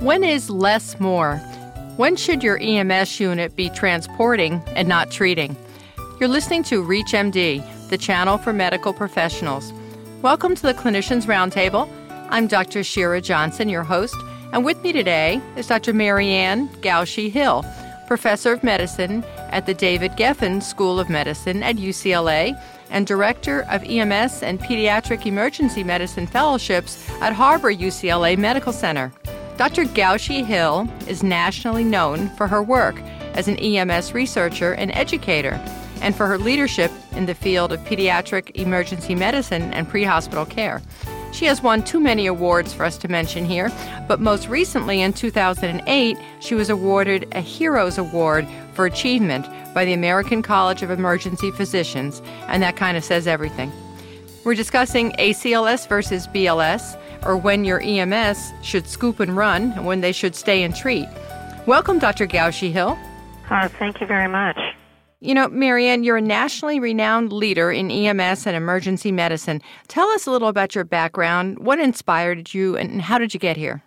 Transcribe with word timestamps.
When 0.00 0.24
is 0.24 0.48
less 0.48 0.98
more? 0.98 1.36
When 1.98 2.16
should 2.16 2.42
your 2.42 2.58
EMS 2.58 3.20
unit 3.20 3.54
be 3.54 3.68
transporting 3.68 4.62
and 4.68 4.88
not 4.88 5.10
treating? 5.10 5.54
You're 6.18 6.30
listening 6.30 6.62
to 6.64 6.82
ReachMD, 6.82 7.90
the 7.90 7.98
channel 7.98 8.38
for 8.38 8.54
medical 8.54 8.94
professionals. 8.94 9.74
Welcome 10.22 10.54
to 10.54 10.62
the 10.62 10.72
Clinicians 10.72 11.26
Roundtable. 11.26 11.86
I'm 12.30 12.46
Dr. 12.46 12.82
Shira 12.82 13.20
Johnson, 13.20 13.68
your 13.68 13.82
host, 13.82 14.16
and 14.54 14.64
with 14.64 14.82
me 14.82 14.94
today 14.94 15.38
is 15.56 15.66
Dr. 15.66 15.92
Marianne 15.92 16.70
Gausche-Hill, 16.80 17.62
professor 18.06 18.54
of 18.54 18.64
medicine 18.64 19.22
at 19.50 19.66
the 19.66 19.74
David 19.74 20.12
Geffen 20.12 20.62
School 20.62 20.98
of 20.98 21.10
Medicine 21.10 21.62
at 21.62 21.76
UCLA 21.76 22.58
and 22.88 23.06
director 23.06 23.66
of 23.68 23.84
EMS 23.84 24.42
and 24.42 24.60
Pediatric 24.60 25.26
Emergency 25.26 25.84
Medicine 25.84 26.26
Fellowships 26.26 27.06
at 27.20 27.34
Harbor 27.34 27.70
UCLA 27.70 28.38
Medical 28.38 28.72
Center. 28.72 29.12
Dr. 29.60 29.84
Gausche-Hill 29.84 30.88
is 31.06 31.22
nationally 31.22 31.84
known 31.84 32.30
for 32.30 32.46
her 32.46 32.62
work 32.62 32.98
as 33.34 33.46
an 33.46 33.58
EMS 33.58 34.14
researcher 34.14 34.72
and 34.72 34.90
educator, 34.94 35.60
and 36.00 36.16
for 36.16 36.26
her 36.26 36.38
leadership 36.38 36.90
in 37.12 37.26
the 37.26 37.34
field 37.34 37.70
of 37.70 37.78
pediatric 37.80 38.56
emergency 38.56 39.14
medicine 39.14 39.70
and 39.74 39.86
pre 39.86 40.02
hospital 40.02 40.46
care. 40.46 40.80
She 41.34 41.44
has 41.44 41.62
won 41.62 41.84
too 41.84 42.00
many 42.00 42.26
awards 42.26 42.72
for 42.72 42.84
us 42.86 42.96
to 42.96 43.08
mention 43.08 43.44
here, 43.44 43.70
but 44.08 44.18
most 44.18 44.48
recently 44.48 45.02
in 45.02 45.12
2008, 45.12 46.16
she 46.40 46.54
was 46.54 46.70
awarded 46.70 47.28
a 47.32 47.42
Heroes 47.42 47.98
Award 47.98 48.48
for 48.72 48.86
Achievement 48.86 49.46
by 49.74 49.84
the 49.84 49.92
American 49.92 50.40
College 50.40 50.82
of 50.82 50.90
Emergency 50.90 51.50
Physicians, 51.50 52.22
and 52.48 52.62
that 52.62 52.76
kind 52.76 52.96
of 52.96 53.04
says 53.04 53.26
everything. 53.26 53.70
We're 54.42 54.54
discussing 54.54 55.12
ACLS 55.18 55.86
versus 55.86 56.26
BLS, 56.28 56.98
or 57.24 57.36
when 57.36 57.64
your 57.64 57.80
EMS 57.80 58.52
should 58.62 58.88
scoop 58.88 59.20
and 59.20 59.36
run 59.36 59.72
and 59.72 59.86
when 59.86 60.00
they 60.00 60.12
should 60.12 60.34
stay 60.34 60.62
and 60.62 60.74
treat. 60.74 61.08
Welcome, 61.66 61.98
Dr. 61.98 62.26
Gausche-Hill. 62.26 62.98
Uh, 63.48 63.68
thank 63.68 64.00
you 64.00 64.06
very 64.06 64.28
much. 64.28 64.58
You 65.22 65.34
know, 65.34 65.48
Marianne, 65.48 66.02
you're 66.02 66.16
a 66.16 66.22
nationally 66.22 66.80
renowned 66.80 67.30
leader 67.30 67.70
in 67.70 67.90
EMS 67.90 68.46
and 68.46 68.56
emergency 68.56 69.12
medicine. 69.12 69.60
Tell 69.88 70.08
us 70.08 70.26
a 70.26 70.30
little 70.30 70.48
about 70.48 70.74
your 70.74 70.84
background. 70.84 71.58
What 71.58 71.78
inspired 71.78 72.54
you, 72.54 72.76
and 72.76 73.02
how 73.02 73.18
did 73.18 73.34
you 73.34 73.40
get 73.40 73.58
here? 73.58 73.82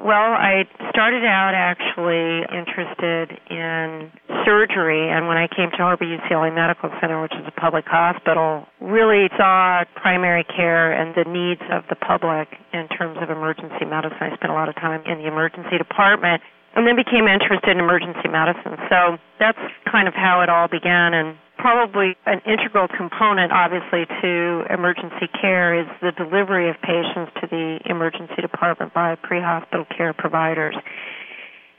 Well, 0.00 0.32
I 0.32 0.64
started 0.88 1.28
out 1.28 1.52
actually 1.52 2.40
interested 2.48 3.36
in 3.52 4.08
surgery, 4.48 5.12
and 5.12 5.28
when 5.28 5.36
I 5.36 5.46
came 5.46 5.68
to 5.72 5.76
Harbor 5.76 6.08
UCLA 6.08 6.54
Medical 6.54 6.88
Center, 7.00 7.20
which 7.20 7.36
is 7.36 7.44
a 7.46 7.52
public 7.60 7.84
hospital, 7.84 8.64
really 8.80 9.28
saw 9.36 9.84
primary 10.00 10.44
care 10.44 10.96
and 10.96 11.12
the 11.12 11.28
needs 11.28 11.60
of 11.68 11.84
the 11.92 11.96
public 11.96 12.48
in 12.72 12.88
terms 12.88 13.18
of 13.20 13.28
emergency 13.28 13.84
medicine. 13.84 14.16
I 14.20 14.34
spent 14.36 14.48
a 14.48 14.56
lot 14.56 14.70
of 14.70 14.74
time 14.76 15.04
in 15.04 15.18
the 15.18 15.28
emergency 15.28 15.76
department 15.76 16.40
and 16.74 16.86
then 16.86 16.96
became 16.96 17.28
interested 17.28 17.76
in 17.76 17.78
emergency 17.78 18.28
medicine. 18.32 18.80
So 18.88 19.18
that's 19.38 19.60
kind 19.84 20.08
of 20.08 20.14
how 20.14 20.40
it 20.40 20.48
all 20.48 20.68
began 20.68 21.12
and 21.12 21.36
probably 21.60 22.16
an 22.26 22.40
integral 22.46 22.88
component, 22.88 23.52
obviously, 23.52 24.06
to 24.22 24.64
emergency 24.70 25.28
care 25.40 25.78
is 25.78 25.86
the 26.00 26.12
delivery 26.12 26.70
of 26.70 26.76
patients 26.82 27.32
to 27.40 27.46
the 27.46 27.78
emergency 27.84 28.40
department 28.40 28.94
by 28.94 29.14
pre-hospital 29.22 29.84
care 29.96 30.12
providers. 30.12 30.74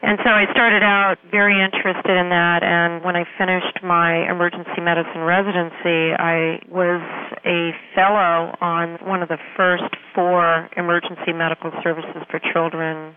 And 0.03 0.17
so 0.25 0.31
I 0.31 0.49
started 0.51 0.81
out 0.81 1.17
very 1.29 1.61
interested 1.61 2.17
in 2.17 2.29
that, 2.29 2.63
and 2.63 3.03
when 3.03 3.15
I 3.15 3.23
finished 3.37 3.83
my 3.83 4.25
emergency 4.29 4.81
medicine 4.81 5.21
residency, 5.21 6.13
I 6.17 6.57
was 6.69 7.01
a 7.45 7.69
fellow 7.93 8.57
on 8.61 8.97
one 9.05 9.21
of 9.21 9.29
the 9.29 9.37
first 9.55 9.93
four 10.15 10.69
emergency 10.75 11.33
medical 11.33 11.69
services 11.83 12.25
for 12.31 12.39
children 12.51 13.13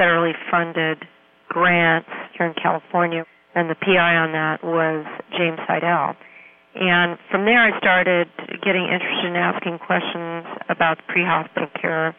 federally 0.00 0.32
funded 0.50 1.04
grants 1.48 2.08
here 2.32 2.46
in 2.46 2.54
California 2.54 3.26
and 3.54 3.68
the 3.70 3.74
PI 3.74 4.16
on 4.16 4.32
that 4.32 4.64
was 4.64 5.04
James 5.36 5.58
Seidel. 5.66 6.16
And 6.74 7.18
from 7.30 7.44
there, 7.44 7.60
I 7.60 7.76
started 7.78 8.28
getting 8.64 8.88
interested 8.88 9.28
in 9.28 9.36
asking 9.36 9.78
questions 9.78 10.46
about 10.68 10.98
pre-hospital 11.06 11.68
care 11.80 12.16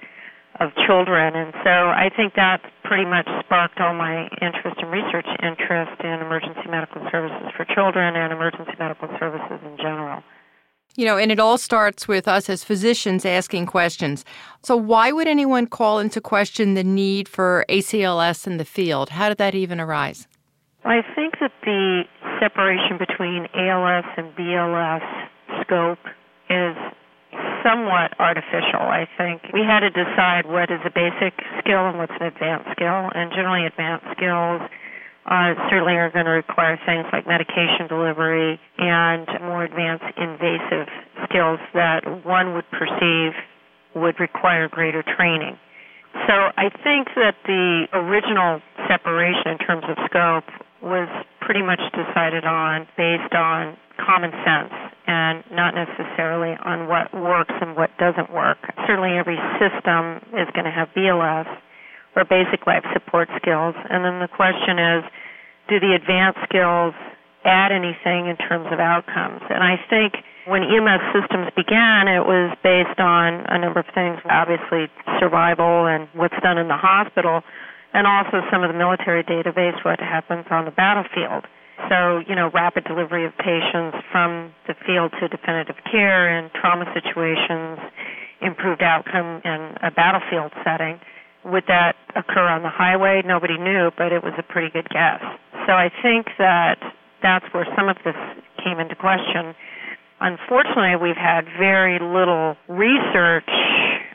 of 0.59 0.69
children, 0.85 1.33
and 1.33 1.51
so 1.65 1.89
I 1.89 2.11
think 2.15 2.35
that 2.35 2.61
pretty 2.83 3.05
much 3.05 3.25
sparked 3.43 3.79
all 3.79 3.95
my 3.95 4.29
interest 4.39 4.77
and 4.77 4.91
research 4.91 5.25
interest 5.41 5.99
in 6.03 6.21
emergency 6.21 6.69
medical 6.69 7.01
services 7.11 7.49
for 7.57 7.65
children 7.65 8.15
and 8.15 8.31
emergency 8.31 8.73
medical 8.77 9.09
services 9.19 9.59
in 9.65 9.77
general. 9.77 10.21
You 10.95 11.05
know, 11.05 11.17
and 11.17 11.31
it 11.31 11.39
all 11.39 11.57
starts 11.57 12.07
with 12.07 12.27
us 12.27 12.51
as 12.51 12.63
physicians 12.63 13.25
asking 13.25 13.65
questions. 13.65 14.23
So, 14.61 14.77
why 14.77 15.11
would 15.11 15.27
anyone 15.27 15.65
call 15.65 15.97
into 15.97 16.21
question 16.21 16.75
the 16.75 16.83
need 16.83 17.27
for 17.27 17.65
ACLS 17.67 18.45
in 18.45 18.57
the 18.57 18.65
field? 18.65 19.09
How 19.09 19.29
did 19.29 19.39
that 19.39 19.55
even 19.55 19.79
arise? 19.79 20.27
I 20.85 21.01
think 21.15 21.39
that 21.39 21.51
the 21.63 22.03
separation 22.39 22.97
between 22.97 23.47
ALS 23.55 24.05
and 24.17 24.35
BLS 24.35 25.03
scope 25.61 26.03
is 26.49 26.75
somewhat 27.63 28.11
artificial. 28.19 28.83
I 28.83 29.07
think 29.17 29.41
we 29.53 29.63
had 29.63 29.79
to 29.79 29.89
decide 29.89 30.45
what 30.45 30.69
is 30.69 30.83
a 30.83 30.91
basic 30.91 31.39
skill 31.59 31.87
and 31.87 31.97
what's 31.97 32.11
an 32.19 32.27
advanced 32.27 32.69
skill, 32.75 33.09
and 33.15 33.31
generally 33.31 33.65
advanced 33.65 34.05
skills 34.11 34.61
uh, 35.25 35.55
certainly 35.71 35.95
are 35.95 36.11
going 36.11 36.25
to 36.25 36.35
require 36.35 36.77
things 36.85 37.07
like 37.13 37.25
medication 37.25 37.87
delivery 37.87 38.59
and 38.77 39.25
more 39.41 39.63
advanced 39.63 40.03
invasive 40.17 40.91
skills 41.23 41.59
that 41.73 42.03
one 42.25 42.53
would 42.53 42.69
perceive 42.71 43.31
would 43.95 44.19
require 44.19 44.67
greater 44.67 45.01
training. 45.15 45.57
So 46.27 46.33
I 46.33 46.69
think 46.83 47.07
that 47.15 47.35
the 47.47 47.87
original 47.93 48.61
separation 48.87 49.55
in 49.55 49.57
terms 49.57 49.83
of 49.87 49.97
scope 50.05 50.43
was 50.83 51.07
pretty 51.39 51.63
much 51.63 51.79
decided 51.95 52.43
on 52.43 52.87
based 52.97 53.33
on 53.33 53.77
common 53.97 54.31
sense 54.43 54.73
and 55.07 55.43
not 55.51 55.73
necessarily 55.75 56.55
on 56.59 56.87
what 56.87 57.13
works 57.13 57.53
and 57.61 57.75
what 57.75 57.89
doesn't 57.97 58.31
work. 58.31 58.57
Certainly 58.87 59.17
every 59.17 59.39
system 59.59 60.19
is 60.35 60.47
going 60.51 60.67
to 60.67 60.75
have 60.75 60.89
BLS 60.95 61.47
or 62.15 62.25
basic 62.25 62.67
life 62.67 62.83
support 62.93 63.29
skills 63.39 63.75
and 63.89 64.03
then 64.03 64.19
the 64.19 64.27
question 64.27 64.77
is 64.77 65.03
do 65.69 65.79
the 65.79 65.95
advanced 65.95 66.39
skills 66.43 66.93
add 67.45 67.71
anything 67.71 68.27
in 68.27 68.35
terms 68.35 68.67
of 68.71 68.79
outcomes? 68.79 69.41
And 69.49 69.63
I 69.63 69.79
think 69.89 70.15
when 70.47 70.63
EMS 70.63 71.03
systems 71.15 71.47
began, 71.55 72.07
it 72.07 72.23
was 72.23 72.51
based 72.63 72.99
on 72.99 73.47
a 73.47 73.57
number 73.59 73.79
of 73.79 73.87
things, 73.95 74.19
obviously 74.27 74.91
survival 75.19 75.87
and 75.87 76.07
what's 76.13 76.35
done 76.43 76.57
in 76.57 76.67
the 76.67 76.79
hospital, 76.79 77.41
and 77.93 78.07
also 78.07 78.41
some 78.51 78.63
of 78.63 78.71
the 78.71 78.77
military 78.77 79.23
database, 79.23 79.77
what 79.85 79.99
happens 79.99 80.45
on 80.49 80.65
the 80.65 80.71
battlefield. 80.71 81.45
So, 81.89 82.21
you 82.27 82.35
know, 82.35 82.49
rapid 82.53 82.85
delivery 82.85 83.25
of 83.25 83.33
patients 83.37 83.97
from 84.11 84.53
the 84.67 84.73
field 84.85 85.11
to 85.19 85.27
definitive 85.27 85.75
care 85.89 86.29
in 86.37 86.49
trauma 86.59 86.85
situations, 86.93 87.79
improved 88.41 88.81
outcome 88.81 89.41
in 89.43 89.75
a 89.81 89.91
battlefield 89.91 90.51
setting. 90.63 90.99
Would 91.45 91.65
that 91.67 91.95
occur 92.15 92.47
on 92.47 92.63
the 92.63 92.69
highway? 92.69 93.21
Nobody 93.25 93.57
knew, 93.57 93.91
but 93.97 94.11
it 94.11 94.23
was 94.23 94.33
a 94.37 94.43
pretty 94.43 94.69
good 94.71 94.87
guess. 94.89 95.19
So 95.67 95.73
I 95.73 95.91
think 96.01 96.27
that 96.37 96.79
that's 97.21 97.45
where 97.53 97.67
some 97.75 97.89
of 97.89 97.97
this 98.05 98.15
came 98.63 98.79
into 98.79 98.95
question. 98.95 99.55
Unfortunately, 100.21 100.95
we've 100.95 101.19
had 101.19 101.43
very 101.59 101.99
little 101.99 102.55
research 102.69 103.49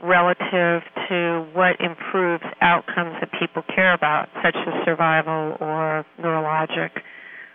relative 0.03 0.83
to 1.09 1.47
what 1.55 1.81
improves 1.81 2.45
outcomes 2.61 3.17
that 3.21 3.31
people 3.39 3.63
care 3.75 3.95
about, 3.95 4.29
such 4.43 4.57
as 4.57 4.85
survival 4.85 5.57
or 5.61 6.05
neurologic 6.21 6.91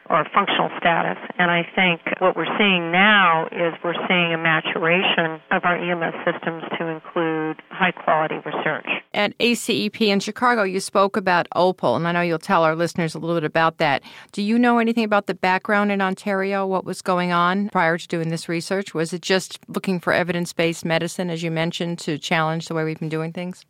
or 0.10 0.26
functional 0.34 0.70
status. 0.78 1.18
And 1.38 1.50
I 1.50 1.64
think 1.76 2.02
what 2.20 2.36
we're 2.36 2.58
seeing 2.58 2.92
now 2.92 3.48
is 3.52 3.74
we're 3.84 3.94
seeing 4.08 4.34
a 4.34 4.38
maturation 4.38 5.40
of 5.52 5.64
our 5.64 5.78
EMS 5.78 6.16
systems 6.26 6.64
to 6.78 6.88
include 6.88 7.62
high 7.70 7.92
quality 7.92 8.36
research. 8.46 8.88
At 9.14 9.38
ACEP 9.38 10.02
in 10.02 10.20
Chicago, 10.20 10.64
you 10.64 10.80
spoke 10.80 11.16
about 11.16 11.48
OPAL, 11.56 11.96
and 11.96 12.08
I 12.08 12.12
know 12.12 12.22
you'll 12.22 12.40
tell 12.40 12.64
our 12.64 12.76
listeners 12.76 13.16
a 13.16 13.20
little 13.20 13.36
bit 13.36 13.44
about 13.44 13.78
that. 13.78 14.02
Do 14.32 14.42
you 14.42 14.58
know 14.58 14.80
anything 14.80 15.04
about 15.04 15.28
the 15.28 15.36
background 15.36 15.92
in 15.92 16.02
Ontario, 16.02 16.66
what 16.66 16.86
was 16.86 17.02
going 17.02 17.32
on 17.32 17.70
prior 17.70 17.98
to 17.98 18.08
doing 18.08 18.30
this 18.30 18.50
research? 18.50 18.94
Was 18.94 19.14
it 19.14 19.22
just 19.22 19.60
looking 19.68 20.00
for 20.00 20.14
evidence 20.14 20.54
based 20.54 20.84
medicine, 20.86 21.30
as 21.30 21.44
you 21.44 21.52
mentioned, 21.52 22.00
to 22.00 22.18
challenge 22.18 22.68
the 22.68 22.74
way 22.74 22.84
we've 22.84 23.00
been 23.00 23.10
doing 23.10 23.32
things? 23.32 23.66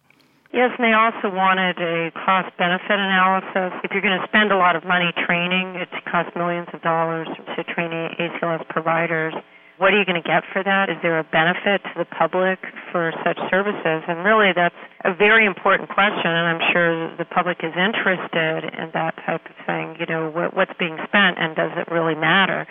Yes, 0.53 0.69
and 0.77 0.85
they 0.85 0.94
also 0.94 1.33
wanted 1.33 1.81
a 1.81 2.13
cost 2.13 2.53
benefit 2.61 3.01
analysis. 3.01 3.73
If 3.81 3.89
you're 3.89 4.05
going 4.05 4.21
to 4.21 4.27
spend 4.29 4.53
a 4.53 4.55
lot 4.55 4.77
of 4.77 4.85
money 4.85 5.09
training, 5.25 5.81
it 5.81 5.89
costs 6.05 6.29
millions 6.38 6.69
of 6.77 6.81
dollars 6.85 7.25
to 7.25 7.63
train 7.73 7.89
ACLS 7.89 8.61
providers. 8.69 9.33
What 9.81 9.97
are 9.97 9.97
you 9.97 10.05
going 10.05 10.21
to 10.21 10.27
get 10.27 10.45
for 10.53 10.61
that? 10.61 10.94
Is 10.94 10.97
there 11.01 11.17
a 11.17 11.25
benefit 11.25 11.81
to 11.81 11.94
the 11.97 12.05
public 12.05 12.61
for 12.94 13.09
such 13.25 13.41
services? 13.50 14.05
And 14.05 14.21
really, 14.21 14.53
that's 14.53 14.77
a 15.03 15.17
very 15.17 15.50
important 15.50 15.89
question, 15.89 16.29
and 16.29 16.45
I'm 16.45 16.61
sure 16.69 17.17
the 17.17 17.25
public 17.25 17.65
is 17.65 17.73
interested 17.73 18.69
in 18.77 18.94
that 18.94 19.17
type 19.25 19.41
of 19.50 19.57
thing. 19.65 19.97
You 19.97 20.05
know, 20.05 20.29
what, 20.29 20.53
what's 20.53 20.77
being 20.77 21.01
spent, 21.09 21.41
and 21.41 21.57
does 21.57 21.73
it 21.81 21.89
really 21.89 22.13
matter? 22.13 22.69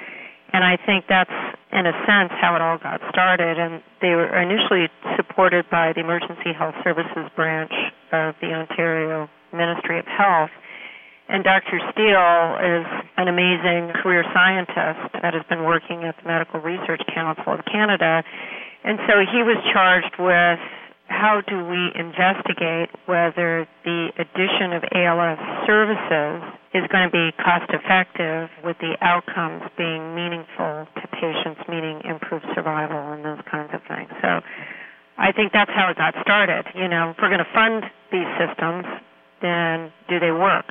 And 0.52 0.62
I 0.64 0.76
think 0.76 1.06
that's, 1.08 1.32
in 1.72 1.86
a 1.86 1.92
sense, 2.04 2.32
how 2.40 2.54
it 2.54 2.60
all 2.60 2.76
got 2.78 3.00
started. 3.08 3.58
And 3.58 3.82
they 4.00 4.12
were 4.12 4.28
initially 4.28 4.88
supported 5.16 5.64
by 5.70 5.92
the 5.92 6.00
Emergency 6.00 6.52
Health 6.56 6.74
Services 6.84 7.30
branch 7.34 7.72
of 8.12 8.34
the 8.40 8.52
Ontario 8.52 9.28
Ministry 9.52 9.98
of 9.98 10.06
Health. 10.06 10.50
And 11.28 11.44
Dr. 11.44 11.80
Stiell 11.92 12.60
is 12.60 12.86
an 13.16 13.28
amazing 13.28 13.96
career 14.02 14.24
scientist 14.34 15.16
that 15.22 15.32
has 15.32 15.42
been 15.48 15.64
working 15.64 16.04
at 16.04 16.16
the 16.20 16.28
Medical 16.28 16.60
Research 16.60 17.00
Council 17.14 17.54
of 17.54 17.64
Canada. 17.64 18.22
And 18.84 18.98
so 19.08 19.24
he 19.24 19.40
was 19.42 19.56
charged 19.72 20.12
with 20.18 20.60
how 21.08 21.40
do 21.40 21.64
we 21.64 21.92
investigate 21.94 22.90
whether 23.06 23.66
the 23.84 24.12
addition 24.18 24.72
of 24.72 24.84
ALS 24.92 25.38
services 25.66 26.42
is 26.74 26.84
going 26.88 27.04
to 27.04 27.12
be 27.12 27.32
cost 27.36 27.70
effective 27.70 28.48
with 28.64 28.76
the 28.78 28.96
outcomes 29.00 29.62
being 29.76 30.14
meaningful 30.14 30.88
to 30.96 31.04
patients, 31.12 31.60
meaning 31.68 32.00
improved 32.04 32.46
survival 32.54 33.12
and 33.12 33.24
those 33.24 33.40
kinds 33.50 33.70
of 33.74 33.80
things. 33.88 34.08
So 34.22 34.40
I 35.18 35.32
think 35.32 35.52
that's 35.52 35.70
how 35.70 35.90
it 35.90 35.96
got 35.98 36.14
started. 36.22 36.64
You 36.74 36.88
know, 36.88 37.10
if 37.10 37.16
we're 37.20 37.28
going 37.28 37.44
to 37.44 37.52
fund 37.52 37.84
these 38.10 38.28
systems, 38.40 38.86
then 39.42 39.92
do 40.08 40.18
they 40.18 40.32
work? 40.32 40.66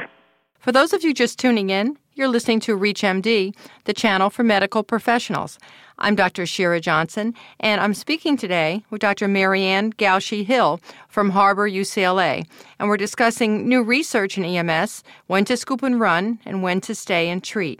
For 0.59 0.71
those 0.71 0.93
of 0.93 1.03
you 1.03 1.13
just 1.13 1.37
tuning 1.37 1.69
in, 1.69 1.97
you're 2.21 2.29
listening 2.29 2.59
to 2.59 2.77
ReachMD, 2.77 3.55
the 3.85 3.93
channel 3.95 4.29
for 4.29 4.43
medical 4.43 4.83
professionals. 4.83 5.57
I'm 5.97 6.13
Dr. 6.13 6.45
Shira 6.45 6.79
Johnson, 6.79 7.33
and 7.59 7.81
I'm 7.81 7.95
speaking 7.95 8.37
today 8.37 8.83
with 8.91 9.01
Dr. 9.01 9.27
Marianne 9.27 9.91
Gausche-Hill 9.93 10.79
from 11.07 11.31
Harbor 11.31 11.67
UCLA, 11.67 12.45
and 12.77 12.89
we're 12.89 12.97
discussing 12.97 13.67
new 13.67 13.81
research 13.81 14.37
in 14.37 14.45
EMS, 14.45 15.03
when 15.25 15.45
to 15.45 15.57
scoop 15.57 15.81
and 15.81 15.99
run, 15.99 16.37
and 16.45 16.61
when 16.61 16.79
to 16.81 16.93
stay 16.93 17.27
and 17.27 17.43
treat. 17.43 17.79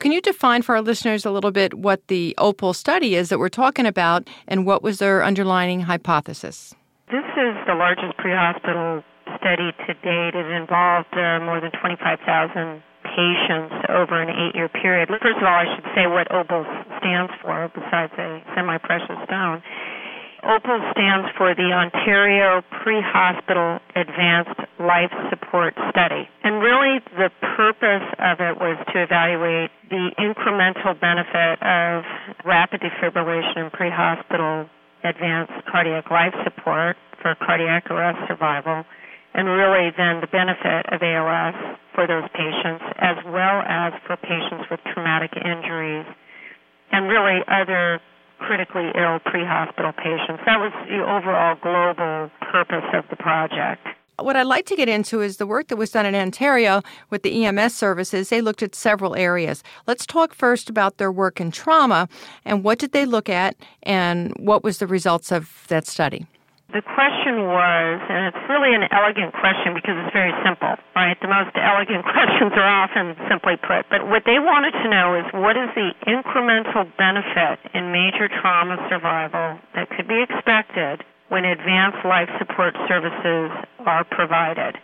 Can 0.00 0.12
you 0.12 0.20
define 0.20 0.60
for 0.60 0.76
our 0.76 0.82
listeners 0.82 1.24
a 1.24 1.30
little 1.30 1.50
bit 1.50 1.72
what 1.72 2.06
the 2.08 2.34
OPAL 2.36 2.76
study 2.76 3.14
is 3.14 3.30
that 3.30 3.38
we're 3.38 3.48
talking 3.48 3.86
about 3.86 4.28
and 4.46 4.66
what 4.66 4.82
was 4.82 4.98
their 4.98 5.24
underlying 5.24 5.80
hypothesis? 5.80 6.74
This 7.10 7.24
is 7.24 7.56
the 7.66 7.74
largest 7.74 8.18
pre 8.18 8.32
hospital 8.32 9.02
study 9.38 9.72
to 9.86 9.94
date. 9.94 10.34
It 10.34 10.46
involved 10.52 11.08
uh, 11.14 11.40
more 11.40 11.58
than 11.62 11.70
25,000 11.80 12.82
patients 13.18 13.74
over 13.90 14.14
an 14.22 14.30
eight 14.30 14.54
year 14.54 14.70
period. 14.70 15.10
First 15.10 15.42
of 15.42 15.42
all, 15.42 15.58
I 15.58 15.66
should 15.74 15.90
say 15.98 16.06
what 16.06 16.30
OPAL 16.30 16.62
stands 17.02 17.32
for, 17.42 17.66
besides 17.74 18.14
a 18.14 18.38
semi 18.54 18.78
precious 18.78 19.18
stone. 19.26 19.58
OPAL 20.46 20.78
stands 20.94 21.26
for 21.34 21.50
the 21.58 21.74
Ontario 21.74 22.62
Pre-Hospital 22.82 23.82
Advanced 23.98 24.54
Life 24.78 25.10
Support 25.34 25.74
Study. 25.90 26.30
And 26.46 26.62
really 26.62 27.02
the 27.18 27.34
purpose 27.58 28.06
of 28.22 28.38
it 28.38 28.54
was 28.54 28.78
to 28.94 29.02
evaluate 29.02 29.74
the 29.90 30.14
incremental 30.14 30.94
benefit 30.94 31.58
of 31.58 32.06
rapid 32.46 32.86
defibrillation 32.86 33.66
and 33.66 33.72
pre-hospital 33.72 34.70
advanced 35.02 35.58
cardiac 35.66 36.10
life 36.10 36.34
support 36.44 36.96
for 37.20 37.34
cardiac 37.42 37.90
arrest 37.90 38.18
survival 38.28 38.84
and 39.34 39.46
really 39.48 39.90
then 39.96 40.20
the 40.20 40.26
benefit 40.26 40.86
of 40.90 41.02
ALS 41.02 41.54
for 41.98 42.06
those 42.06 42.30
patients 42.30 42.84
as 42.98 43.16
well 43.26 43.58
as 43.66 43.92
for 44.06 44.16
patients 44.16 44.70
with 44.70 44.78
traumatic 44.94 45.32
injuries 45.34 46.06
and 46.92 47.08
really 47.08 47.42
other 47.48 47.98
critically 48.38 48.86
ill 48.94 49.18
pre-hospital 49.26 49.90
patients. 49.98 50.40
That 50.46 50.60
was 50.60 50.70
the 50.86 51.02
overall 51.02 51.56
global 51.60 52.30
purpose 52.52 52.86
of 52.94 53.02
the 53.10 53.16
project. 53.16 53.84
What 54.20 54.36
I'd 54.36 54.46
like 54.46 54.66
to 54.66 54.76
get 54.76 54.88
into 54.88 55.20
is 55.22 55.38
the 55.38 55.46
work 55.46 55.66
that 55.68 55.76
was 55.76 55.90
done 55.90 56.06
in 56.06 56.14
Ontario 56.14 56.82
with 57.10 57.24
the 57.24 57.44
EMS 57.44 57.74
services. 57.74 58.28
They 58.28 58.40
looked 58.40 58.62
at 58.62 58.76
several 58.76 59.16
areas. 59.16 59.64
Let's 59.88 60.06
talk 60.06 60.34
first 60.34 60.70
about 60.70 60.98
their 60.98 61.10
work 61.10 61.40
in 61.40 61.50
trauma 61.50 62.08
and 62.44 62.62
what 62.62 62.78
did 62.78 62.92
they 62.92 63.06
look 63.06 63.28
at 63.28 63.56
and 63.82 64.32
what 64.38 64.62
was 64.62 64.78
the 64.78 64.86
results 64.86 65.32
of 65.32 65.64
that 65.66 65.84
study. 65.88 66.28
The 66.68 66.84
question 66.84 67.48
was, 67.48 67.96
and 68.12 68.28
it's 68.28 68.44
really 68.44 68.76
an 68.76 68.84
elegant 68.92 69.32
question 69.32 69.72
because 69.72 69.96
it's 70.04 70.12
very 70.12 70.36
simple, 70.44 70.76
right? 70.92 71.16
The 71.16 71.32
most 71.32 71.56
elegant 71.56 72.04
questions 72.12 72.52
are 72.60 72.68
often 72.84 73.16
simply 73.24 73.56
put. 73.56 73.88
But 73.88 74.04
what 74.04 74.28
they 74.28 74.36
wanted 74.36 74.76
to 74.84 74.86
know 74.92 75.16
is 75.16 75.24
what 75.32 75.56
is 75.56 75.72
the 75.72 75.96
incremental 76.04 76.84
benefit 77.00 77.56
in 77.72 77.88
major 77.88 78.28
trauma 78.28 78.76
survival 78.92 79.56
that 79.72 79.88
could 79.96 80.12
be 80.12 80.20
expected 80.20 81.08
when 81.32 81.48
advanced 81.48 82.04
life 82.04 82.28
support 82.36 82.76
services 82.84 83.48
are 83.88 84.04
provided? 84.04 84.76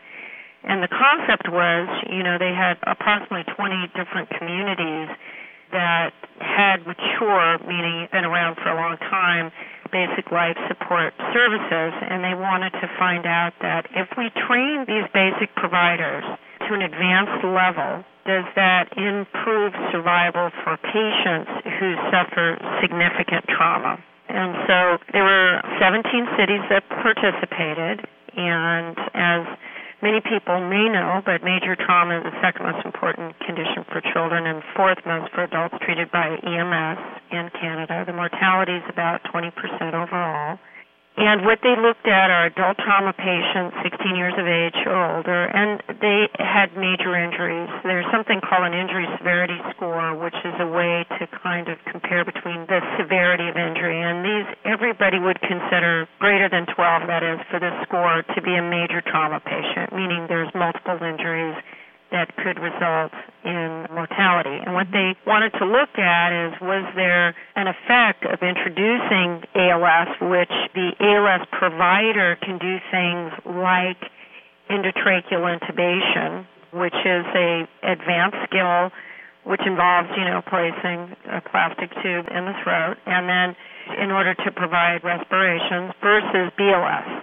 And 0.65 0.81
the 0.81 0.89
concept 0.89 1.53
was, 1.53 1.85
you 2.09 2.25
know, 2.25 2.41
they 2.41 2.57
had 2.57 2.81
approximately 2.89 3.45
20 3.61 3.93
different 3.93 4.33
communities 4.33 5.13
that 5.69 6.17
had 6.41 6.81
mature, 6.89 7.61
meaning 7.69 8.09
been 8.09 8.25
around 8.25 8.57
for 8.57 8.73
a 8.73 8.77
long 8.77 8.97
time, 8.97 9.53
basic 9.95 10.35
life 10.35 10.59
support 10.67 11.15
services, 11.31 11.95
and 12.03 12.27
they 12.27 12.35
wanted 12.35 12.75
to 12.83 12.91
find 12.99 13.23
out 13.31 13.55
that 13.63 13.87
if 13.95 14.11
we 14.19 14.27
train 14.35 14.83
these 14.91 15.07
basic 15.15 15.55
providers 15.55 16.27
to 16.67 16.75
an 16.75 16.83
advanced 16.83 17.47
level, 17.47 18.03
does 18.27 18.43
that 18.59 18.91
improve 18.99 19.71
survival 19.95 20.51
for 20.67 20.75
patients 20.83 21.47
who 21.79 21.95
suffer 22.11 22.59
significant 22.83 23.47
trauma? 23.47 24.03
And 24.27 24.57
so 24.67 24.99
there 25.13 25.23
were 25.23 25.63
17 25.79 26.03
cities 26.35 26.65
that 26.75 26.83
participated, 26.91 28.03
and 28.35 28.99
as 29.15 29.47
Many 30.05 30.21
people 30.21 30.61
may 30.61 30.93
know, 30.93 31.23
but 31.25 31.41
major 31.43 31.73
trauma 31.81 32.21
is 32.21 32.25
the 32.29 32.37
second 32.45 32.69
most 32.69 32.85
important 32.85 33.41
condition 33.41 33.89
for 33.89 34.05
children 34.13 34.45
and 34.45 34.61
fourth 34.77 35.01
most 35.07 35.33
for 35.33 35.45
adults 35.45 35.81
treated 35.81 36.13
by 36.13 36.29
EMS 36.45 37.01
in 37.33 37.49
Canada. 37.57 38.05
The 38.05 38.13
mortality 38.13 38.77
is 38.77 38.85
about 38.93 39.25
20% 39.33 39.49
overall. 39.97 40.61
And 41.17 41.47
what 41.47 41.63
they 41.63 41.79
looked 41.79 42.11
at 42.11 42.27
are 42.31 42.51
adult 42.51 42.75
trauma 42.83 43.15
patients 43.15 43.79
16 43.87 44.19
years 44.19 44.35
of 44.35 44.51
age 44.51 44.75
or 44.83 44.99
older, 45.15 45.47
and 45.47 45.79
they 46.03 46.27
had 46.43 46.75
major 46.75 47.15
injuries. 47.15 47.71
There's 47.87 48.07
something 48.11 48.43
called 48.43 48.67
an 48.67 48.75
injury 48.75 49.07
severity 49.19 49.55
score, 49.71 50.19
which 50.19 50.35
is 50.43 50.55
a 50.59 50.67
way 50.67 51.07
to 51.19 51.31
kind 51.39 51.71
of 51.71 51.79
compare 51.87 52.27
between 52.27 52.67
the 52.67 52.83
severity 52.99 53.47
of 53.47 53.55
injury. 53.55 54.03
And 54.03 54.27
these, 54.27 54.49
everybody 54.67 55.23
would 55.23 55.39
consider 55.39 56.11
greater 56.19 56.51
than 56.51 56.67
12, 56.75 57.07
that 57.07 57.23
is, 57.23 57.39
for 57.47 57.63
this 57.63 57.75
score 57.87 58.27
to 58.35 58.43
be 58.43 58.59
a 58.59 58.63
major 58.63 58.99
trauma 59.01 59.39
patient, 59.39 59.95
meaning 59.95 60.27
there's 60.27 60.51
multiple 60.51 60.99
injuries 60.99 61.55
that 62.15 62.31
could 62.39 62.63
result 62.63 63.11
in 63.43 63.91
mortality. 63.91 64.63
And 64.63 64.73
what 64.73 64.87
they 64.95 65.19
wanted 65.27 65.51
to 65.59 65.67
look 65.67 65.91
at 65.99 66.31
is 66.31 66.55
was 66.63 66.87
there 66.95 67.35
an 67.59 67.67
effect 67.67 68.23
of 68.23 68.39
introducing 68.39 69.43
ALS, 69.59 70.15
which 70.23 70.55
the 70.79 70.95
ALS 71.03 71.43
provider 71.51 72.39
can 72.39 72.63
do 72.63 72.79
things 72.95 73.35
like 73.43 73.99
endotracheal 74.71 75.43
intubation, 75.43 76.47
which 76.73 76.95
is 76.95 77.27
a 77.35 77.67
advanced 77.83 78.39
skill 78.47 78.95
which 79.45 79.61
involves, 79.67 80.09
you 80.17 80.25
know, 80.25 80.41
placing 80.49 81.13
a 81.29 81.43
plastic 81.51 81.93
tube 82.01 82.25
in 82.33 82.47
the 82.49 82.57
throat 82.65 82.97
and 83.05 83.29
then 83.29 83.55
in 84.01 84.11
order 84.11 84.33
to 84.35 84.51
provide 84.53 85.05
respirations 85.05 85.93
versus 86.01 86.49
BLS 86.57 87.14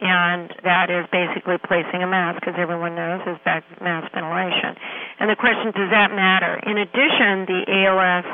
and 0.00 0.52
that 0.64 0.90
is 0.90 1.06
basically 1.12 1.56
placing 1.66 2.02
a 2.02 2.06
mask, 2.06 2.42
as 2.46 2.54
everyone 2.58 2.94
knows, 2.94 3.20
is 3.26 3.38
mask 3.44 4.12
ventilation. 4.12 4.76
And 5.20 5.30
the 5.30 5.36
question, 5.36 5.72
does 5.72 5.90
that 5.90 6.12
matter? 6.12 6.60
In 6.66 6.78
addition, 6.78 7.48
the 7.48 7.62
ALS 7.64 8.26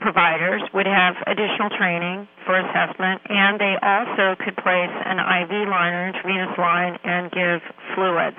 providers 0.00 0.62
would 0.74 0.86
have 0.86 1.16
additional 1.26 1.70
training 1.78 2.28
for 2.44 2.58
assessment, 2.60 3.22
and 3.28 3.58
they 3.58 3.74
also 3.80 4.36
could 4.44 4.56
place 4.60 4.92
an 5.08 5.18
IV 5.18 5.68
line 5.68 5.94
or 5.94 6.08
intravenous 6.12 6.58
line 6.58 6.98
and 7.04 7.30
give 7.32 7.60
fluids. 7.94 8.36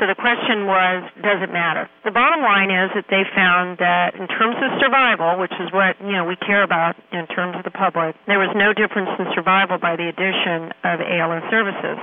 So 0.00 0.10
the 0.10 0.18
question 0.18 0.66
was, 0.66 1.06
does 1.22 1.38
it 1.38 1.54
matter? 1.54 1.86
The 2.02 2.10
bottom 2.10 2.42
line 2.42 2.66
is 2.66 2.90
that 2.98 3.06
they 3.14 3.22
found 3.30 3.78
that 3.78 4.18
in 4.18 4.26
terms 4.26 4.58
of 4.58 4.82
survival, 4.82 5.38
which 5.38 5.54
is 5.62 5.70
what, 5.70 5.94
you 6.02 6.18
know, 6.18 6.26
we 6.26 6.34
care 6.34 6.66
about 6.66 6.98
in 7.14 7.30
terms 7.30 7.54
of 7.54 7.62
the 7.62 7.70
public, 7.70 8.18
there 8.26 8.42
was 8.42 8.50
no 8.58 8.74
difference 8.74 9.14
in 9.22 9.30
survival 9.38 9.78
by 9.78 9.94
the 9.94 10.10
addition 10.10 10.74
of 10.82 10.98
ALS 10.98 11.46
services, 11.46 12.02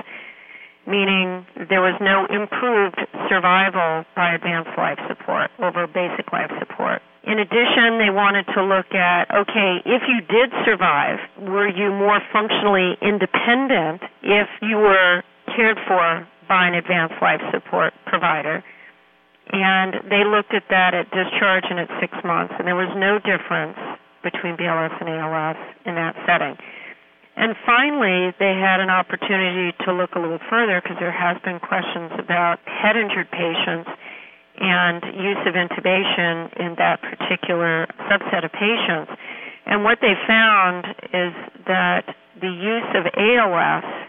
meaning 0.88 1.44
there 1.68 1.84
was 1.84 2.00
no 2.00 2.24
improved 2.32 2.96
survival 3.28 4.08
by 4.16 4.40
advanced 4.40 4.72
life 4.80 5.00
support 5.12 5.52
over 5.60 5.84
basic 5.84 6.32
life 6.32 6.52
support. 6.64 7.04
In 7.28 7.44
addition, 7.44 8.00
they 8.00 8.10
wanted 8.10 8.48
to 8.56 8.64
look 8.64 8.96
at 8.96 9.28
okay, 9.30 9.84
if 9.84 10.02
you 10.08 10.24
did 10.32 10.50
survive, 10.64 11.20
were 11.44 11.68
you 11.68 11.92
more 11.92 12.24
functionally 12.32 12.96
independent 13.04 14.02
if 14.24 14.48
you 14.64 14.80
were 14.80 15.22
cared 15.56 15.78
for 15.88 16.26
by 16.52 16.68
an 16.68 16.76
advanced 16.76 17.16
life 17.24 17.40
support 17.56 17.96
provider. 18.04 18.60
And 19.56 20.12
they 20.12 20.28
looked 20.28 20.52
at 20.52 20.68
that 20.68 20.92
at 20.92 21.08
discharge 21.08 21.64
and 21.72 21.80
at 21.80 21.88
six 22.04 22.12
months, 22.28 22.52
and 22.60 22.68
there 22.68 22.76
was 22.76 22.92
no 23.00 23.24
difference 23.24 23.80
between 24.20 24.60
BLS 24.60 24.92
and 25.00 25.08
ALS 25.08 25.56
in 25.88 25.96
that 25.96 26.12
setting. 26.28 26.60
And 27.40 27.56
finally, 27.64 28.36
they 28.36 28.60
had 28.60 28.84
an 28.84 28.92
opportunity 28.92 29.72
to 29.88 29.96
look 29.96 30.12
a 30.16 30.20
little 30.20 30.44
further 30.52 30.84
because 30.84 31.00
there 31.00 31.16
has 31.16 31.40
been 31.48 31.64
questions 31.64 32.12
about 32.20 32.60
head 32.68 33.00
injured 33.00 33.32
patients 33.32 33.88
and 34.60 35.00
use 35.16 35.40
of 35.48 35.56
intubation 35.56 36.52
in 36.60 36.76
that 36.76 37.00
particular 37.00 37.88
subset 38.12 38.44
of 38.44 38.52
patients. 38.52 39.10
And 39.66 39.88
what 39.88 40.04
they 40.04 40.20
found 40.28 40.84
is 41.16 41.32
that 41.72 42.12
the 42.44 42.52
use 42.52 42.92
of 42.92 43.08
ALS 43.16 44.01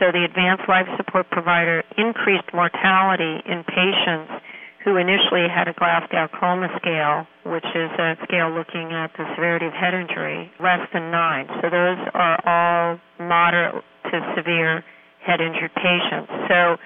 So 0.00 0.08
the 0.10 0.24
advanced 0.24 0.64
life 0.66 0.88
support 0.96 1.28
provider 1.30 1.84
increased 1.98 2.48
mortality 2.56 3.44
in 3.44 3.62
patients 3.68 4.32
who 4.82 4.96
initially 4.96 5.44
had 5.44 5.68
a 5.68 5.76
Glasgow 5.76 6.24
Coma 6.40 6.72
scale, 6.80 7.28
which 7.44 7.68
is 7.76 7.92
a 8.00 8.16
scale 8.24 8.48
looking 8.48 8.96
at 8.96 9.12
the 9.12 9.28
severity 9.36 9.66
of 9.66 9.74
head 9.76 9.92
injury, 9.92 10.50
less 10.56 10.80
than 10.96 11.10
nine. 11.12 11.46
So 11.60 11.68
those 11.68 12.00
are 12.16 12.40
all 12.48 13.00
moderate 13.20 13.84
to 14.08 14.16
severe 14.36 14.82
head 15.20 15.40
injured 15.44 15.76
patients. 15.76 16.32
So 16.48 16.80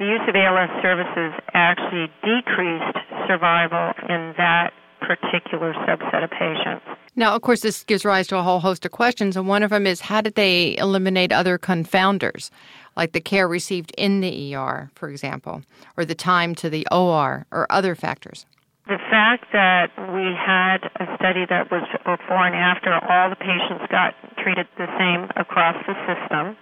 the 0.00 0.08
use 0.08 0.24
of 0.24 0.34
ALS 0.34 0.72
services 0.80 1.36
actually 1.52 2.08
decreased 2.24 2.96
survival 3.28 3.92
in 4.08 4.32
that 4.40 4.72
particular 5.06 5.74
subset 5.86 6.24
of 6.24 6.30
patients. 6.30 6.84
Now, 7.16 7.34
of 7.36 7.42
course, 7.42 7.60
this 7.60 7.84
gives 7.84 8.04
rise 8.04 8.26
to 8.28 8.38
a 8.38 8.42
whole 8.42 8.60
host 8.60 8.84
of 8.84 8.90
questions, 8.90 9.36
and 9.36 9.46
one 9.46 9.62
of 9.62 9.70
them 9.70 9.86
is 9.86 10.00
how 10.00 10.20
did 10.20 10.34
they 10.34 10.76
eliminate 10.78 11.30
other 11.30 11.58
confounders, 11.58 12.50
like 12.96 13.12
the 13.12 13.20
care 13.20 13.46
received 13.46 13.92
in 13.96 14.20
the 14.20 14.56
ER, 14.56 14.90
for 14.94 15.08
example, 15.08 15.62
or 15.96 16.04
the 16.04 16.14
time 16.14 16.54
to 16.56 16.68
the 16.68 16.86
OR, 16.90 17.46
or 17.52 17.70
other 17.70 17.94
factors? 17.94 18.46
The 18.86 18.98
fact 19.08 19.46
that 19.52 19.88
we 20.12 20.34
had 20.34 20.84
a 21.00 21.06
study 21.16 21.46
that 21.48 21.70
was 21.70 21.86
before 22.04 22.44
and 22.44 22.54
after 22.54 22.92
all 22.92 23.30
the 23.30 23.36
patients 23.36 23.86
got 23.90 24.12
treated 24.42 24.66
the 24.76 24.90
same 24.98 25.30
across 25.36 25.76
the 25.86 25.94
system, 26.04 26.56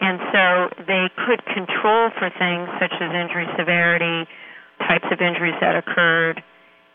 and 0.00 0.20
so 0.32 0.70
they 0.86 1.10
could 1.26 1.44
control 1.44 2.10
for 2.16 2.30
things 2.38 2.70
such 2.78 2.94
as 3.00 3.10
injury 3.10 3.46
severity, 3.58 4.30
types 4.86 5.06
of 5.10 5.20
injuries 5.20 5.58
that 5.60 5.74
occurred, 5.74 6.42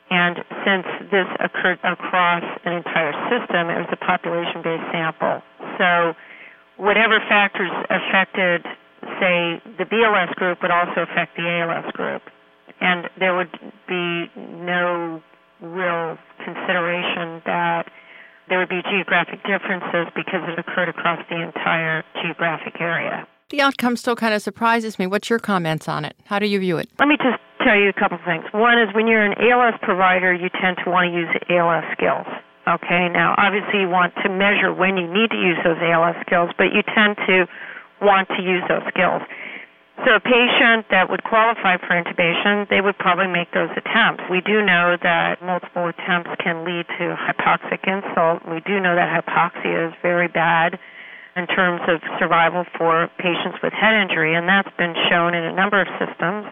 and 0.10 0.38
since 0.66 0.86
this 1.12 1.28
occurred 1.40 1.80
across 1.84 2.44
an 2.66 2.74
entire 2.74 3.14
system, 3.32 3.70
it 3.70 3.80
was 3.80 3.90
a 3.92 3.98
population 3.98 4.62
based 4.64 4.84
sample. 4.92 5.42
So, 5.78 6.14
whatever 6.78 7.20
factors 7.30 7.72
affected, 7.90 8.64
say, 9.20 9.62
the 9.78 9.86
BLS 9.86 10.36
group 10.36 10.62
would 10.62 10.72
also 10.72 11.02
affect 11.02 11.36
the 11.38 11.48
ALS 11.48 11.92
group. 11.94 12.22
And 12.82 13.10
there 13.18 13.36
would 13.36 13.52
be 13.88 14.30
no 14.36 15.22
real 15.62 16.18
consideration 16.44 17.42
that 17.46 17.88
there 18.50 18.60
would 18.60 18.70
be 18.70 18.82
geographic 18.84 19.40
differences 19.44 20.12
because 20.16 20.42
it 20.50 20.60
occurred 20.60 20.90
across 20.90 21.20
the 21.30 21.42
entire 21.42 22.04
geographic 22.22 22.76
area. 22.80 23.26
The 23.50 23.62
outcome 23.62 23.96
still 23.96 24.16
kind 24.16 24.34
of 24.34 24.42
surprises 24.42 25.00
me. 25.00 25.08
What's 25.08 25.30
your 25.30 25.40
comments 25.40 25.88
on 25.88 26.06
it? 26.06 26.16
How 26.26 26.40
do 26.40 26.48
you 26.48 26.60
view 26.60 26.78
it? 26.78 26.90
Let 27.00 27.08
me 27.08 27.18
just 27.18 27.40
tell 27.64 27.80
you 27.80 27.90
a 27.90 27.98
couple 27.98 28.20
things. 28.26 28.44
One 28.52 28.78
is 28.78 28.94
when 28.94 29.08
you're 29.08 29.24
an 29.24 29.36
ALS 29.40 29.80
provider, 29.82 30.34
you 30.34 30.50
tend 30.62 30.78
to 30.84 30.90
want 30.92 31.10
to 31.10 31.14
use 31.16 31.32
ALS 31.50 31.84
skills. 31.96 32.28
Okay, 32.68 33.10
now 33.12 33.36
obviously 33.38 33.82
you 33.82 33.90
want 33.90 34.14
to 34.24 34.30
measure 34.30 34.72
when 34.72 34.96
you 34.96 35.08
need 35.08 35.32
to 35.32 35.40
use 35.40 35.60
those 35.64 35.80
ALS 35.84 36.16
skills, 36.26 36.52
but 36.58 36.72
you 36.72 36.84
tend 36.96 37.18
to 37.28 37.48
want 38.02 38.28
to 38.36 38.42
use 38.42 38.64
those 38.70 38.84
skills. 38.88 39.22
So 40.08 40.16
a 40.16 40.20
patient 40.20 40.90
that 40.90 41.08
would 41.10 41.24
qualify 41.24 41.78
for 41.78 41.94
intubation, 41.94 42.68
they 42.68 42.82
would 42.82 42.98
probably 42.98 43.28
make 43.28 43.52
those 43.54 43.70
attempts. 43.76 44.24
We 44.32 44.42
do 44.42 44.64
know 44.64 44.98
that 45.04 45.44
multiple 45.44 45.88
attempts 45.88 46.32
can 46.40 46.66
lead 46.66 46.88
to 46.98 47.16
hypoxic 47.16 47.84
insult. 47.86 48.42
We 48.48 48.60
do 48.66 48.80
know 48.80 48.96
that 48.96 49.08
hypoxia 49.12 49.90
is 49.90 49.94
very 50.02 50.28
bad 50.28 50.80
in 51.36 51.48
terms 51.48 51.82
of 51.88 52.02
survival 52.20 52.66
for 52.78 53.08
patients 53.18 53.60
with 53.62 53.74
head 53.74 53.94
injury, 53.94 54.36
and 54.36 54.48
that's 54.48 54.70
been 54.78 54.96
shown 55.10 55.36
in 55.36 55.44
a 55.44 55.54
number 55.54 55.80
of 55.80 55.88
systems 56.00 56.48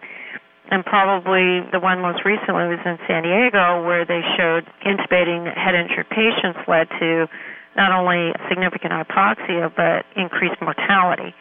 and 0.72 0.86
probably 0.86 1.60
the 1.72 1.80
one 1.80 2.00
most 2.00 2.24
recently 2.24 2.72
was 2.72 2.80
in 2.88 2.98
San 3.06 3.24
Diego, 3.24 3.84
where 3.84 4.08
they 4.08 4.24
showed 4.40 4.63
intubating 4.88 5.46
head 5.51 5.75
injured 5.75 6.08
patients 6.10 6.60
led 6.68 6.88
to 6.98 7.28
not 7.75 7.92
only 7.92 8.32
significant 8.48 8.92
hypoxia 8.96 9.68
but 9.75 10.08
increased 10.16 10.60
mortality. 10.62 11.36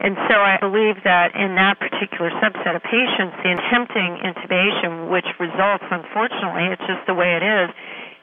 And 0.00 0.18
so 0.28 0.34
I 0.34 0.58
believe 0.58 0.98
that 1.06 1.38
in 1.38 1.54
that 1.54 1.78
particular 1.78 2.28
subset 2.42 2.74
of 2.74 2.82
patients, 2.82 3.38
the 3.46 3.54
attempting 3.54 4.18
intubation, 4.26 5.08
which 5.08 5.24
results, 5.38 5.86
unfortunately, 5.86 6.66
it's 6.74 6.82
just 6.82 7.06
the 7.06 7.14
way 7.14 7.38
it 7.38 7.46
is, 7.46 7.70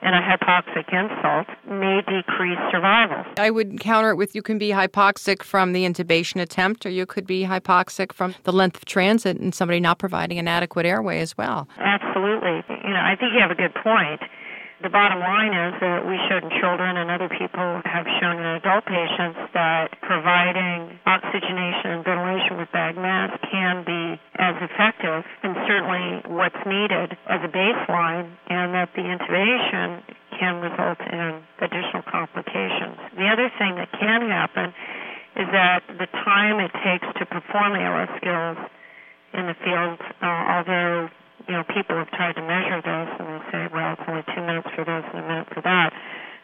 and 0.02 0.16
a 0.16 0.20
hypoxic 0.20 0.92
insult 0.92 1.48
may 1.70 2.02
decrease 2.02 2.58
survival. 2.72 3.24
I 3.38 3.50
would 3.50 3.80
counter 3.80 4.12
it 4.12 4.16
with 4.16 4.36
you 4.36 4.42
can 4.42 4.58
be 4.58 4.70
hypoxic 4.70 5.44
from 5.44 5.74
the 5.74 5.84
intubation 5.84 6.42
attempt, 6.42 6.86
or 6.86 6.90
you 6.90 7.06
could 7.06 7.28
be 7.28 7.44
hypoxic 7.44 8.12
from 8.12 8.36
the 8.44 8.52
length 8.52 8.78
of 8.78 8.86
transit 8.86 9.38
and 9.38 9.54
somebody 9.54 9.80
not 9.80 10.00
providing 10.00 10.40
an 10.40 10.48
adequate 10.48 10.86
airway 10.86 11.20
as 11.20 11.38
well. 11.38 11.68
Absolutely. 11.78 12.64
You 12.84 12.94
know, 12.94 13.02
I 13.02 13.16
think 13.20 13.34
you 13.34 13.42
have 13.42 13.52
a 13.52 13.56
good 13.56 13.74
point 13.76 14.22
the 14.82 14.90
bottom 14.90 15.22
line 15.22 15.54
is 15.54 15.74
that 15.78 16.02
we 16.10 16.18
showed 16.26 16.42
in 16.42 16.50
children 16.58 16.98
and 16.98 17.14
other 17.14 17.30
people 17.30 17.82
have 17.86 18.06
shown 18.18 18.42
in 18.42 18.46
adult 18.58 18.86
patients 18.86 19.38
that 19.54 19.94
providing 20.02 20.98
oxygenation 21.06 22.02
and 22.02 22.04
ventilation 22.04 22.58
with 22.58 22.70
bag 22.74 22.98
masks 22.98 23.38
can 23.50 23.86
be 23.86 24.18
as 24.42 24.58
effective 24.58 25.22
and 25.46 25.54
certainly 25.70 26.26
what's 26.34 26.58
needed 26.66 27.14
as 27.30 27.40
a 27.46 27.52
baseline 27.54 28.34
and 28.50 28.74
that 28.74 28.90
the 28.98 29.06
intubation 29.06 30.02
can 30.34 30.58
result 30.66 30.98
in 31.06 31.46
additional 31.62 32.02
complications. 32.10 32.98
The 33.14 33.30
other 33.30 33.54
thing 33.62 33.78
that 33.78 33.94
can 33.94 34.26
happen 34.34 34.74
is 35.38 35.48
that 35.54 35.86
the 35.88 36.10
time 36.26 36.58
it 36.58 36.74
takes 36.82 37.06
to 37.22 37.26
perform 37.30 37.78
ALS 37.78 38.10
skills 38.18 38.58
in 39.34 39.46
the 39.46 39.56
field, 39.64 40.02
uh, 40.22 40.26
although 40.26 41.10
you 41.52 41.60
know, 41.60 41.68
people 41.68 42.00
have 42.00 42.08
tried 42.16 42.32
to 42.40 42.42
measure 42.48 42.80
this 42.80 43.10
and 43.20 43.28
they 43.28 43.44
say, 43.52 43.68
well, 43.76 43.92
it's 43.92 44.08
only 44.08 44.24
two 44.32 44.40
minutes 44.40 44.72
for 44.72 44.88
this 44.88 45.04
and 45.12 45.20
a 45.20 45.28
minute 45.28 45.52
for 45.52 45.60
that. 45.60 45.92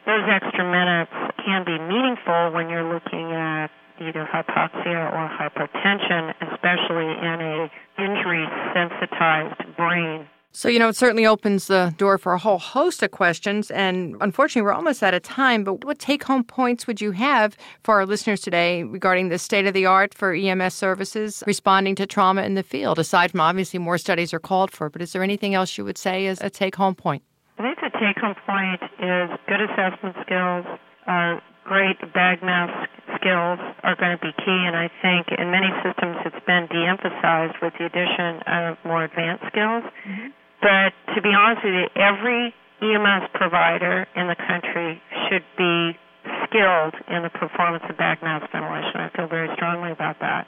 Those 0.04 0.28
extra 0.28 0.68
minutes 0.68 1.16
can 1.48 1.64
be 1.64 1.80
meaningful 1.80 2.52
when 2.52 2.68
you're 2.68 2.84
looking 2.84 3.32
at 3.32 3.72
either 4.04 4.28
hypoxia 4.28 5.08
or 5.16 5.32
hypertension, 5.32 6.36
especially 6.52 7.08
in 7.08 7.40
a 7.40 7.72
injury 8.04 8.44
sensitized 8.76 9.78
brain. 9.80 10.28
So, 10.52 10.70
you 10.70 10.80
know, 10.80 10.90
it 10.90 10.96
certainly 10.96 11.26
opens 11.26 11.68
the 11.68 11.94
door 11.98 12.18
for 12.18 12.34
a 12.34 12.40
whole 12.40 12.58
host 12.58 13.04
of 13.04 13.12
questions. 13.12 13.70
And 13.70 14.16
unfortunately, 14.22 14.64
we're 14.64 14.74
almost 14.74 15.04
out 15.04 15.14
of 15.14 15.22
time. 15.22 15.64
But 15.64 15.84
what 15.84 16.00
take 16.00 16.24
home 16.24 16.44
points 16.44 16.88
would 16.88 17.00
you 17.00 17.12
have 17.12 17.56
for 17.84 17.96
our 17.96 18.06
listeners 18.06 18.42
today 18.42 18.84
regarding 18.84 19.30
the 19.30 19.38
state 19.38 19.68
of 19.68 19.74
the 19.74 19.86
art 19.86 20.14
for 20.14 20.34
EMS 20.34 20.74
services 20.74 21.44
responding 21.46 21.94
to 21.96 22.08
trauma 22.08 22.42
in 22.42 22.56
the 22.56 22.64
field? 22.64 22.98
Aside 22.98 23.32
from 23.32 23.42
obviously 23.42 23.78
more 23.78 23.98
studies 23.98 24.34
are 24.34 24.40
called 24.40 24.72
for, 24.72 24.90
but 24.90 25.02
is 25.02 25.14
there 25.14 25.22
anything 25.22 25.54
else 25.54 25.78
you 25.78 25.86
would 25.86 25.98
say 25.98 26.26
as 26.28 26.42
a 26.42 26.50
take 26.50 26.76
home 26.76 26.96
point? 26.96 27.22
I 27.60 27.64
think 27.64 27.78
the 27.80 27.90
take 28.00 28.18
home 28.18 28.36
point 28.46 28.82
is 29.00 29.30
good 29.48 29.62
assessment 29.62 30.16
skills, 30.26 30.66
uh, 31.08 31.40
great 31.68 32.00
bag 32.16 32.40
mask 32.40 32.88
skills 33.20 33.60
are 33.84 34.00
going 34.00 34.16
to 34.16 34.22
be 34.24 34.32
key. 34.40 34.62
And 34.64 34.74
I 34.74 34.88
think 35.04 35.28
in 35.36 35.52
many 35.52 35.68
systems 35.84 36.24
it's 36.24 36.44
been 36.48 36.72
de 36.72 36.88
emphasized 36.88 37.60
with 37.62 37.76
the 37.76 37.86
addition 37.92 38.40
of 38.48 38.80
more 38.88 39.04
advanced 39.04 39.44
skills. 39.52 39.84
Mm-hmm. 39.84 40.32
But 40.64 40.96
to 41.14 41.20
be 41.22 41.36
honest 41.36 41.62
with 41.62 41.76
you, 41.76 41.88
every 42.00 42.56
EMS 42.82 43.30
provider 43.36 44.08
in 44.16 44.32
the 44.32 44.40
country 44.40 45.04
should 45.28 45.46
be 45.60 46.00
skilled 46.48 46.96
in 47.12 47.28
the 47.28 47.34
performance 47.36 47.84
of 47.90 47.98
bag 48.00 48.24
mask 48.24 48.48
ventilation. 48.52 49.04
I 49.04 49.12
feel 49.12 49.28
very 49.28 49.52
strongly 49.56 49.92
about 49.92 50.20
that. 50.24 50.48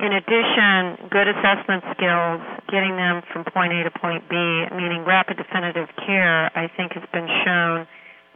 In 0.00 0.10
addition, 0.12 1.10
good 1.10 1.28
assessment 1.28 1.84
skills, 1.94 2.40
getting 2.72 2.96
them 2.96 3.22
from 3.30 3.44
point 3.44 3.72
A 3.74 3.84
to 3.84 3.92
point 4.00 4.24
B, 4.30 4.34
meaning 4.74 5.04
rapid 5.04 5.36
definitive 5.36 5.88
care, 6.06 6.50
I 6.56 6.70
think 6.74 6.92
has 6.94 7.04
been 7.12 7.28
shown 7.44 7.86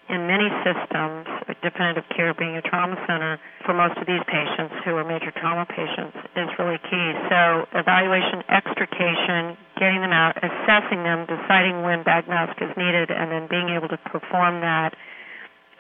in 0.09 0.27
many 0.27 0.49
systems, 0.63 1.27
definitive 1.63 2.05
care 2.15 2.35
being 2.35 2.57
a 2.57 2.63
trauma 2.63 2.95
center 3.07 3.39
for 3.65 3.75
most 3.75 3.99
of 3.99 4.07
these 4.07 4.23
patients 4.27 4.75
who 4.85 4.95
are 4.95 5.05
major 5.05 5.33
trauma 5.35 5.67
patients 5.67 6.17
is 6.37 6.49
really 6.59 6.79
key. 6.87 7.07
So 7.29 7.67
evaluation, 7.75 8.43
extrication, 8.49 9.59
getting 9.79 10.01
them 10.01 10.13
out, 10.13 10.39
assessing 10.39 11.03
them, 11.03 11.27
deciding 11.27 11.83
when 11.83 12.03
bag 12.05 12.29
mask 12.29 12.61
is 12.63 12.71
needed, 12.77 13.11
and 13.11 13.31
then 13.33 13.49
being 13.51 13.71
able 13.75 13.89
to 13.89 13.99
perform 13.99 14.61
that 14.61 14.95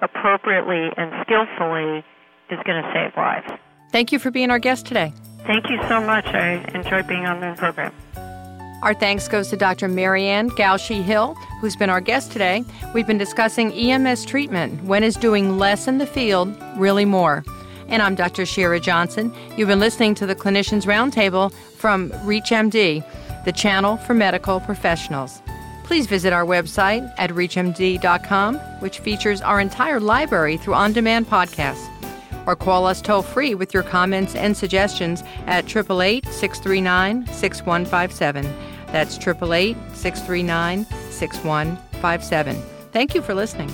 appropriately 0.02 0.90
and 0.96 1.12
skillfully 1.22 2.04
is 2.50 2.58
going 2.66 2.82
to 2.82 2.90
save 2.92 3.16
lives. 3.16 3.46
Thank 3.92 4.12
you 4.12 4.18
for 4.18 4.30
being 4.30 4.50
our 4.50 4.58
guest 4.58 4.86
today. 4.86 5.12
Thank 5.46 5.70
you 5.70 5.78
so 5.88 6.00
much. 6.00 6.26
I 6.26 6.64
enjoyed 6.74 7.06
being 7.06 7.26
on 7.26 7.40
the 7.40 7.54
program. 7.56 7.94
Our 8.82 8.94
thanks 8.94 9.26
goes 9.26 9.48
to 9.48 9.56
Dr. 9.56 9.88
Marianne 9.88 10.50
Gausche-Hill, 10.50 11.34
who's 11.60 11.76
been 11.76 11.90
our 11.90 12.00
guest 12.00 12.30
today. 12.30 12.64
We've 12.94 13.06
been 13.06 13.18
discussing 13.18 13.72
EMS 13.72 14.26
treatment. 14.26 14.84
When 14.84 15.02
is 15.02 15.16
doing 15.16 15.58
less 15.58 15.88
in 15.88 15.98
the 15.98 16.06
field 16.06 16.54
really 16.76 17.06
more? 17.06 17.42
And 17.88 18.02
I'm 18.02 18.14
Dr. 18.14 18.44
Shira 18.44 18.78
Johnson. 18.78 19.34
You've 19.56 19.68
been 19.68 19.80
listening 19.80 20.14
to 20.16 20.26
the 20.26 20.34
Clinicians 20.34 20.84
Roundtable 20.84 21.52
from 21.76 22.10
ReachMD, 22.10 23.04
the 23.44 23.52
channel 23.52 23.96
for 23.96 24.12
medical 24.12 24.60
professionals. 24.60 25.40
Please 25.84 26.06
visit 26.06 26.32
our 26.32 26.44
website 26.44 27.12
at 27.16 27.30
reachmd.com, 27.30 28.56
which 28.80 28.98
features 28.98 29.40
our 29.40 29.60
entire 29.60 30.00
library 30.00 30.56
through 30.56 30.74
on 30.74 30.92
demand 30.92 31.28
podcasts. 31.28 31.88
Or 32.46 32.56
call 32.56 32.86
us 32.86 33.00
toll 33.00 33.22
free 33.22 33.54
with 33.54 33.74
your 33.74 33.82
comments 33.82 34.34
and 34.34 34.56
suggestions 34.56 35.22
at 35.46 35.64
888 35.64 36.24
639 36.26 37.26
6157. 37.26 38.54
That's 38.92 39.16
888 39.16 39.76
639 39.94 40.84
6157. 41.10 42.56
Thank 42.92 43.14
you 43.14 43.22
for 43.22 43.34
listening. 43.34 43.70